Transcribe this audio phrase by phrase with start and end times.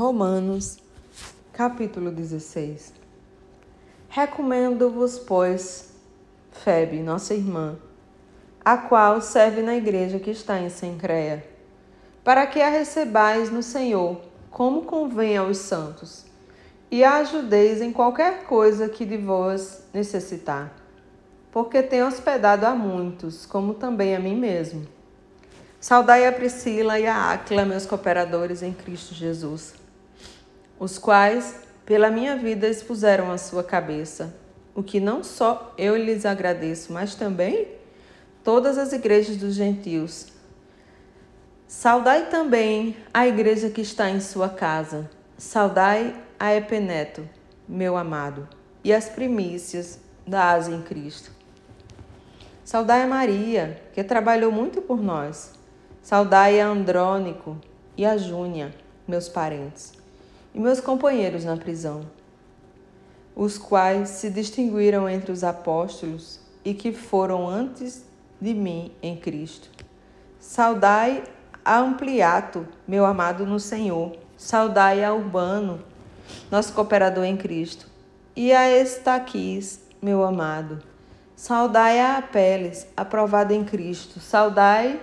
[0.00, 0.78] Romanos,
[1.52, 2.94] capítulo 16.
[4.08, 5.90] Recomendo-vos, pois,
[6.50, 7.76] Febe, nossa irmã,
[8.64, 11.44] a qual serve na igreja que está em Sencreia,
[12.24, 16.24] para que a recebais no Senhor, como convém aos santos,
[16.90, 20.74] e a ajudeis em qualquer coisa que de vós necessitar,
[21.52, 24.86] porque tenho hospedado a muitos, como também a mim mesmo.
[25.78, 29.79] Saudai a Priscila e a Áquila, meus cooperadores em Cristo Jesus
[30.80, 34.34] os quais pela minha vida expuseram a sua cabeça,
[34.74, 37.68] o que não só eu lhes agradeço, mas também
[38.42, 40.28] todas as igrejas dos gentios.
[41.68, 45.10] Saudai também a igreja que está em sua casa.
[45.36, 47.28] Saudai a Epeneto,
[47.68, 48.48] meu amado,
[48.82, 51.30] e as primícias da Ásia em Cristo.
[52.64, 55.52] Saudai a Maria, que trabalhou muito por nós.
[56.02, 57.58] Saudai a Andrônico
[57.96, 58.74] e a Júnia,
[59.06, 60.00] meus parentes
[60.54, 62.02] e meus companheiros na prisão,
[63.34, 68.04] os quais se distinguiram entre os apóstolos e que foram antes
[68.40, 69.68] de mim em Cristo.
[70.38, 71.22] Saudai
[71.64, 74.16] a Ampliato, meu amado no Senhor.
[74.36, 75.80] Saudai a Urbano,
[76.50, 77.86] nosso cooperador em Cristo.
[78.34, 80.82] E a Estaquis, meu amado.
[81.36, 84.18] Saudai a Apeles, aprovado em Cristo.
[84.18, 85.00] Saudai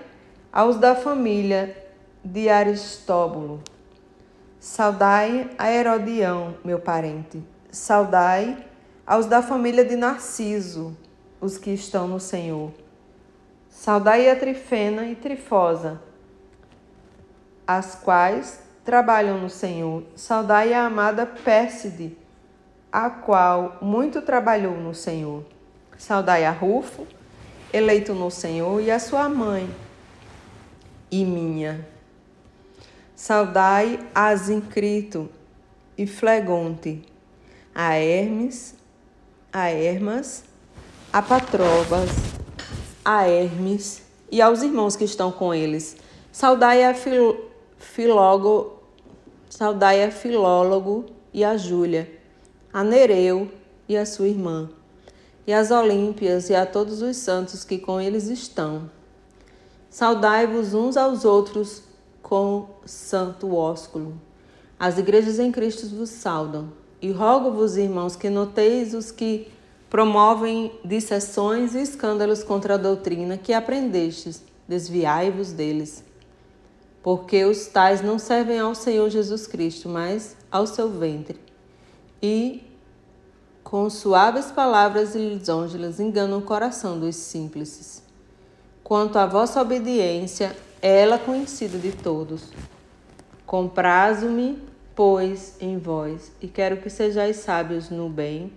[0.51, 1.75] aos da família
[2.23, 3.61] de Aristóbulo.
[4.67, 7.41] Saudai a Herodião, meu parente.
[7.71, 8.65] Saudai
[9.07, 10.95] aos da família de Narciso,
[11.39, 12.73] os que estão no Senhor.
[13.69, 16.01] Saudai a Trifena e Trifosa,
[17.65, 20.03] as quais trabalham no Senhor.
[20.17, 22.17] Saudai a amada Pérside,
[22.91, 25.45] a qual muito trabalhou no Senhor.
[25.97, 27.07] Saudai a Rufo,
[27.71, 29.73] eleito no Senhor, e a sua mãe
[31.09, 31.96] e minha
[33.19, 35.27] Saudai a Zincrito
[35.97, 37.01] e Flegonte,
[37.73, 38.75] a Hermes,
[39.51, 40.43] a Hermas,
[41.11, 42.11] a Patrobas,
[43.03, 45.97] a Hermes e aos irmãos que estão com eles.
[46.31, 48.83] Saudai a Fil Filólogo,
[49.49, 52.07] saudai a Filólogo e a Júlia,
[52.71, 53.49] a Nereu
[53.89, 54.69] e a sua irmã,
[55.47, 58.91] e as Olímpias e a todos os santos que com eles estão.
[59.89, 61.86] Saudai-vos uns aos outros
[62.27, 64.13] com santo ósculo.
[64.77, 66.73] As igrejas em Cristo vos saudam.
[67.01, 69.47] E rogo-vos, irmãos, que noteis os que
[69.89, 76.03] promovem dissessões e escândalos contra a doutrina que aprendestes, desviai-vos deles.
[77.01, 81.39] Porque os tais não servem ao Senhor Jesus Cristo, mas ao seu ventre.
[82.21, 82.61] E,
[83.63, 88.03] com suaves palavras e lisonjelas, enganam o coração dos simples.
[88.83, 92.51] Quanto à vossa obediência, ela conhecida de todos.
[93.45, 94.61] Comprazo-me,
[94.95, 98.51] pois, em vós, e quero que sejais sábios no bem,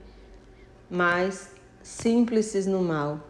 [0.91, 1.51] mas
[1.83, 3.21] simples no mal.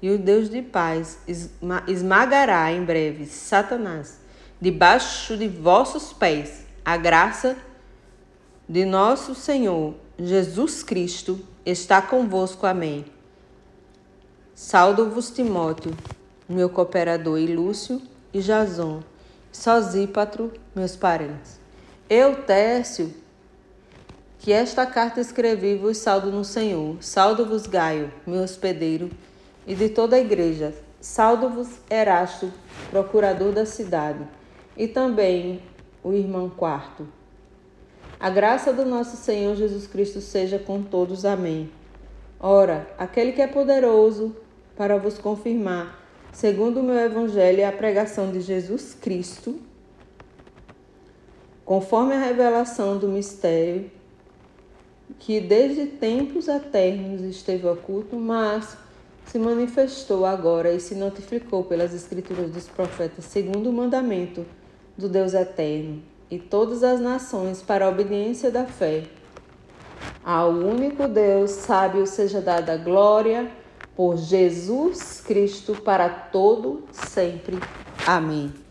[0.00, 1.18] E o Deus de paz
[1.86, 4.20] esmagará em breve Satanás
[4.60, 6.64] debaixo de vossos pés.
[6.84, 7.56] A graça
[8.68, 12.66] de nosso Senhor Jesus Cristo está convosco.
[12.66, 13.04] Amém.
[14.54, 15.94] Saldo-vos, Timóteo
[16.48, 19.02] meu cooperador Ilúcio e Jason,
[19.50, 21.58] Sosípatro, meus parentes.
[22.08, 23.14] Eu, Tércio,
[24.38, 26.96] que esta carta escrevi vos saldo no Senhor.
[27.00, 29.10] Saldo-vos Gaio, meu hospedeiro,
[29.66, 30.74] e de toda a igreja.
[31.00, 32.52] Saldo-vos Erasto,
[32.90, 34.20] procurador da cidade,
[34.76, 35.62] e também
[36.02, 37.08] o irmão Quarto.
[38.20, 41.24] A graça do nosso Senhor Jesus Cristo seja com todos.
[41.24, 41.70] Amém.
[42.38, 44.36] Ora, aquele que é poderoso
[44.76, 46.03] para vos confirmar
[46.34, 49.58] segundo o meu evangelho, é a pregação de Jesus Cristo,
[51.64, 53.90] conforme a revelação do mistério
[55.18, 58.76] que desde tempos eternos esteve oculto, mas
[59.26, 64.44] se manifestou agora e se notificou pelas escrituras dos profetas, segundo o mandamento
[64.98, 69.04] do Deus eterno, e todas as nações para a obediência da fé.
[70.22, 73.50] Ao único Deus sábio seja dada glória
[73.96, 77.58] por Jesus Cristo para todo sempre.
[78.06, 78.63] Amém.